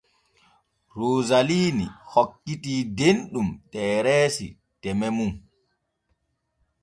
[0.97, 1.57] Roosali
[2.13, 4.47] hokkitii Denɗum Tereesi
[4.81, 5.31] teme mum.